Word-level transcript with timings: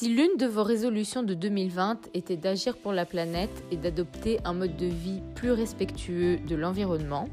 Si 0.00 0.08
l'une 0.08 0.38
de 0.38 0.46
vos 0.46 0.64
résolutions 0.64 1.22
de 1.22 1.34
2020 1.34 2.08
était 2.14 2.38
d'agir 2.38 2.74
pour 2.78 2.94
la 2.94 3.04
planète 3.04 3.62
et 3.70 3.76
d'adopter 3.76 4.40
un 4.46 4.54
mode 4.54 4.74
de 4.78 4.86
vie 4.86 5.20
plus 5.34 5.52
respectueux 5.52 6.38
de 6.38 6.56
l'environnement, 6.56 7.28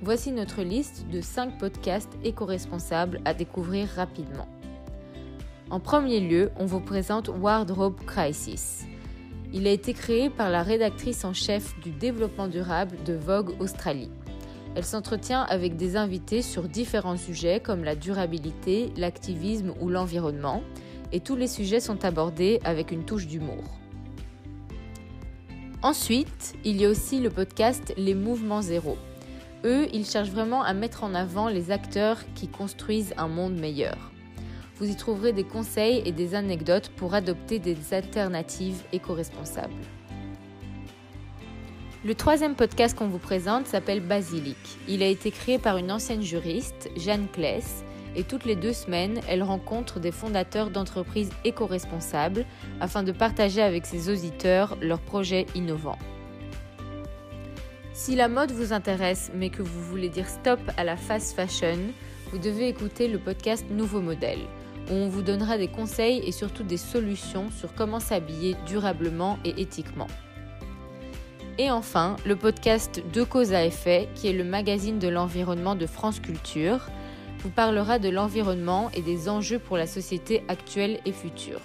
voici 0.00 0.30
notre 0.30 0.62
liste 0.62 1.08
de 1.10 1.20
5 1.20 1.58
podcasts 1.58 2.12
éco-responsables 2.22 3.20
à 3.24 3.34
découvrir 3.34 3.88
rapidement. 3.96 4.46
En 5.70 5.80
premier 5.80 6.20
lieu, 6.20 6.52
on 6.56 6.66
vous 6.66 6.78
présente 6.78 7.30
Wardrobe 7.36 7.98
Crisis. 8.06 8.84
Il 9.52 9.66
a 9.66 9.72
été 9.72 9.92
créé 9.92 10.30
par 10.30 10.50
la 10.50 10.62
rédactrice 10.62 11.24
en 11.24 11.32
chef 11.32 11.74
du 11.80 11.90
développement 11.90 12.46
durable 12.46 12.96
de 13.04 13.14
Vogue 13.14 13.60
Australie. 13.60 14.12
Elle 14.76 14.84
s'entretient 14.84 15.42
avec 15.42 15.76
des 15.76 15.96
invités 15.96 16.42
sur 16.42 16.68
différents 16.68 17.16
sujets 17.16 17.58
comme 17.58 17.82
la 17.82 17.96
durabilité, 17.96 18.92
l'activisme 18.96 19.74
ou 19.80 19.88
l'environnement, 19.88 20.62
et 21.14 21.20
tous 21.20 21.36
les 21.36 21.46
sujets 21.46 21.78
sont 21.78 22.04
abordés 22.04 22.58
avec 22.64 22.90
une 22.90 23.04
touche 23.04 23.28
d'humour. 23.28 23.62
Ensuite, 25.80 26.56
il 26.64 26.80
y 26.80 26.84
a 26.84 26.88
aussi 26.88 27.20
le 27.20 27.30
podcast 27.30 27.94
Les 27.96 28.14
Mouvements 28.14 28.62
Zéro. 28.62 28.98
Eux, 29.64 29.86
ils 29.92 30.06
cherchent 30.06 30.30
vraiment 30.30 30.64
à 30.64 30.74
mettre 30.74 31.04
en 31.04 31.14
avant 31.14 31.48
les 31.48 31.70
acteurs 31.70 32.18
qui 32.34 32.48
construisent 32.48 33.14
un 33.16 33.28
monde 33.28 33.54
meilleur. 33.54 33.96
Vous 34.78 34.90
y 34.90 34.96
trouverez 34.96 35.32
des 35.32 35.44
conseils 35.44 36.02
et 36.04 36.10
des 36.10 36.34
anecdotes 36.34 36.88
pour 36.96 37.14
adopter 37.14 37.60
des 37.60 37.94
alternatives 37.94 38.82
éco-responsables. 38.92 39.72
Le 42.04 42.14
troisième 42.16 42.56
podcast 42.56 42.98
qu'on 42.98 43.08
vous 43.08 43.18
présente 43.18 43.68
s'appelle 43.68 44.00
Basilic. 44.00 44.58
Il 44.88 45.00
a 45.04 45.06
été 45.06 45.30
créé 45.30 45.58
par 45.60 45.76
une 45.76 45.92
ancienne 45.92 46.22
juriste, 46.22 46.90
Jeanne 46.96 47.28
Kless, 47.32 47.84
et 48.16 48.24
toutes 48.24 48.44
les 48.44 48.56
deux 48.56 48.72
semaines, 48.72 49.20
elle 49.28 49.42
rencontre 49.42 50.00
des 50.00 50.12
fondateurs 50.12 50.70
d'entreprises 50.70 51.30
éco-responsables 51.44 52.44
afin 52.80 53.02
de 53.02 53.12
partager 53.12 53.62
avec 53.62 53.86
ses 53.86 54.10
auditeurs 54.10 54.76
leurs 54.80 55.00
projets 55.00 55.46
innovants. 55.54 55.98
Si 57.92 58.16
la 58.16 58.28
mode 58.28 58.52
vous 58.52 58.72
intéresse 58.72 59.30
mais 59.34 59.50
que 59.50 59.62
vous 59.62 59.82
voulez 59.84 60.08
dire 60.08 60.28
stop 60.28 60.60
à 60.76 60.84
la 60.84 60.96
fast 60.96 61.36
fashion, 61.36 61.78
vous 62.32 62.38
devez 62.38 62.68
écouter 62.68 63.06
le 63.06 63.18
podcast 63.18 63.66
Nouveau 63.70 64.00
Modèle, 64.00 64.40
où 64.90 64.94
on 64.94 65.08
vous 65.08 65.22
donnera 65.22 65.58
des 65.58 65.68
conseils 65.68 66.20
et 66.26 66.32
surtout 66.32 66.64
des 66.64 66.76
solutions 66.76 67.50
sur 67.50 67.74
comment 67.74 68.00
s'habiller 68.00 68.56
durablement 68.66 69.38
et 69.44 69.60
éthiquement. 69.60 70.08
Et 71.56 71.70
enfin, 71.70 72.16
le 72.26 72.34
podcast 72.34 73.00
Deux 73.12 73.24
causes 73.24 73.52
à 73.52 73.64
effet, 73.64 74.08
qui 74.16 74.26
est 74.26 74.32
le 74.32 74.42
magazine 74.42 74.98
de 74.98 75.06
l'environnement 75.06 75.76
de 75.76 75.86
France 75.86 76.18
Culture, 76.18 76.88
vous 77.44 77.50
parlera 77.50 77.98
de 77.98 78.08
l'environnement 78.08 78.90
et 78.94 79.02
des 79.02 79.28
enjeux 79.28 79.58
pour 79.58 79.76
la 79.76 79.86
société 79.86 80.42
actuelle 80.48 80.98
et 81.04 81.12
future. 81.12 81.60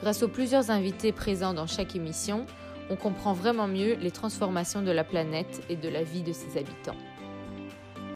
Grâce 0.00 0.24
aux 0.24 0.28
plusieurs 0.28 0.72
invités 0.72 1.12
présents 1.12 1.54
dans 1.54 1.68
chaque 1.68 1.94
émission, 1.94 2.44
on 2.90 2.96
comprend 2.96 3.32
vraiment 3.32 3.68
mieux 3.68 3.94
les 3.94 4.10
transformations 4.10 4.82
de 4.82 4.90
la 4.90 5.04
planète 5.04 5.62
et 5.68 5.76
de 5.76 5.88
la 5.88 6.02
vie 6.02 6.22
de 6.22 6.32
ses 6.32 6.58
habitants. 6.58 6.96